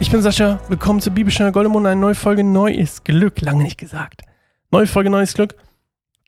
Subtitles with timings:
[0.00, 0.58] ich bin Sascha.
[0.68, 1.86] Willkommen zur Bibelstunde Goldemond.
[1.86, 3.40] Eine neue Folge Neues Glück.
[3.40, 4.22] Lange nicht gesagt.
[4.72, 5.54] Neue Folge Neues Glück.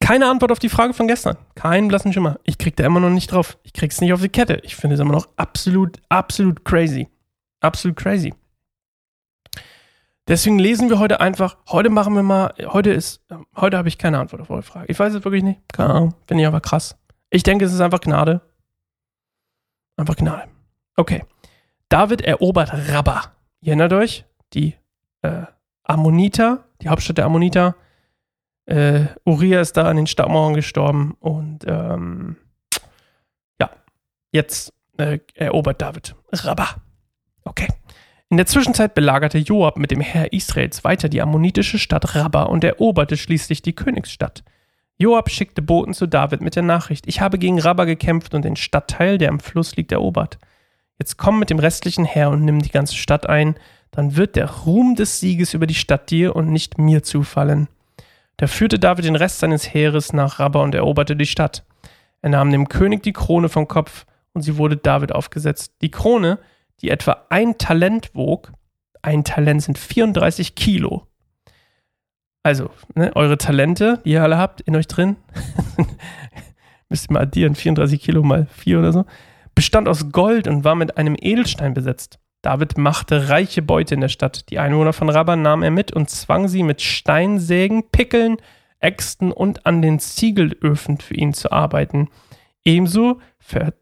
[0.00, 1.36] Keine Antwort auf die Frage von gestern.
[1.56, 2.38] Keinen blassen Schimmer.
[2.44, 3.58] Ich krieg da immer noch nicht drauf.
[3.64, 4.60] Ich krieg's nicht auf die Kette.
[4.62, 7.08] Ich finde es immer noch absolut, absolut crazy.
[7.58, 8.32] Absolut crazy.
[10.28, 13.22] Deswegen lesen wir heute einfach, heute machen wir mal, heute ist,
[13.56, 14.86] heute habe ich keine Antwort auf eure Frage.
[14.88, 15.60] Ich weiß es wirklich nicht.
[15.72, 16.14] Keine Ahnung.
[16.28, 16.96] Finde ich aber krass.
[17.28, 18.40] Ich denke, es ist einfach Gnade.
[19.96, 20.44] Einfach Gnade.
[20.94, 21.24] Okay.
[21.92, 23.32] David erobert Rabba.
[23.60, 24.24] Ihr erinnert euch?
[24.54, 24.76] Die
[25.20, 25.42] äh,
[25.82, 27.76] Ammoniter, die Hauptstadt der Ammoniter.
[28.64, 32.36] Äh, Uriah ist da an den Stadtmauern gestorben und ähm,
[33.60, 33.68] ja,
[34.30, 36.76] jetzt äh, erobert David Rabba.
[37.44, 37.68] Okay.
[38.30, 42.64] In der Zwischenzeit belagerte Joab mit dem Heer Israels weiter die ammonitische Stadt Rabba und
[42.64, 44.44] eroberte schließlich die Königsstadt.
[44.96, 48.56] Joab schickte Boten zu David mit der Nachricht: Ich habe gegen Rabba gekämpft und den
[48.56, 50.38] Stadtteil, der am Fluss liegt, erobert.
[50.98, 53.56] Jetzt komm mit dem restlichen Heer und nimm die ganze Stadt ein,
[53.90, 57.68] dann wird der Ruhm des Sieges über die Stadt dir und nicht mir zufallen.
[58.36, 61.64] Da führte David den Rest seines Heeres nach Rabba und eroberte die Stadt.
[62.22, 65.74] Er nahm dem König die Krone vom Kopf und sie wurde David aufgesetzt.
[65.82, 66.38] Die Krone,
[66.80, 68.52] die etwa ein Talent wog,
[69.02, 71.06] ein Talent sind 34 Kilo.
[72.42, 75.16] Also, ne, eure Talente, die ihr alle habt in euch drin,
[76.88, 79.04] müsst ihr mal addieren, 34 Kilo mal 4 oder so,
[79.54, 82.18] bestand aus Gold und war mit einem Edelstein besetzt.
[82.42, 84.50] David machte reiche Beute in der Stadt.
[84.50, 88.38] Die Einwohner von Rabba nahm er mit und zwang sie mit Steinsägen, Pickeln,
[88.80, 92.08] Äxten und an den Ziegelöfen für ihn zu arbeiten.
[92.64, 93.74] Ebenso ver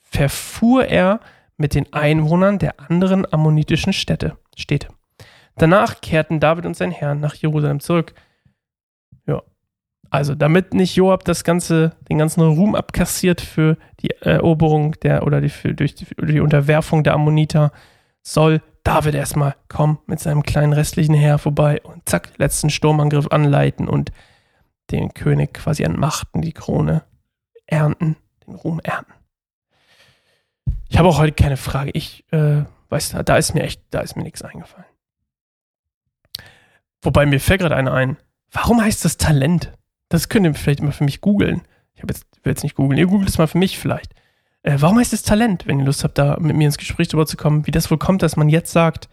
[0.00, 1.20] verfuhr er
[1.58, 4.88] mit den Einwohnern der anderen ammonitischen Städte, Städte.
[5.56, 8.14] Danach kehrten David und sein Herr nach Jerusalem zurück.
[10.10, 15.40] Also, damit nicht Joab das ganze, den ganzen Ruhm abkassiert für die Eroberung der oder
[15.40, 17.72] die, für, durch die, die Unterwerfung der Ammoniter,
[18.22, 23.88] soll David erstmal kommen mit seinem kleinen restlichen Heer vorbei und zack, letzten Sturmangriff anleiten
[23.88, 24.12] und
[24.90, 27.02] den König quasi entmachten, die Krone
[27.66, 28.16] ernten,
[28.46, 29.12] den Ruhm ernten.
[30.88, 31.90] Ich habe auch heute keine Frage.
[31.94, 34.86] Ich äh, weiß, da ist mir echt, da ist mir nichts eingefallen.
[37.02, 38.16] Wobei mir fällt gerade einer ein.
[38.50, 39.72] Warum heißt das Talent?
[40.08, 41.62] Das könnt ihr vielleicht immer für mich googeln.
[41.94, 42.98] Ich habe jetzt, will jetzt nicht googeln.
[42.98, 44.12] Ihr googelt es mal für mich vielleicht.
[44.62, 47.26] Äh, warum heißt es Talent, wenn ihr Lust habt, da mit mir ins Gespräch drüber
[47.26, 49.08] zu kommen, wie das wohl kommt, dass man jetzt sagt,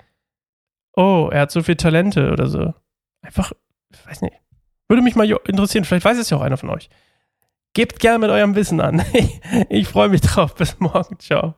[0.95, 2.73] oh, er hat so viele Talente oder so.
[3.21, 3.53] Einfach,
[3.91, 4.35] ich weiß nicht.
[4.87, 5.85] Würde mich mal interessieren.
[5.85, 6.89] Vielleicht weiß es ja auch einer von euch.
[7.73, 9.03] Gebt gerne mit eurem Wissen an.
[9.69, 10.55] Ich freue mich drauf.
[10.55, 11.17] Bis morgen.
[11.19, 11.55] Ciao.